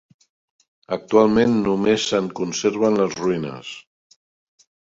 Actualment 0.97 1.53
només 1.67 2.07
se'n 2.13 2.31
conserven 2.41 3.01
les 3.03 3.17
ruïnes. 3.23 3.75